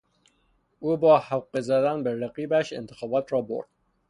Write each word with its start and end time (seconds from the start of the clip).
او 0.79 0.97
با 0.97 1.19
حقه 1.19 1.61
زدن 1.61 2.03
به 2.03 2.19
رقیبش 2.19 2.73
انتخابات 2.73 3.33
را 3.33 3.41
برد. 3.41 3.67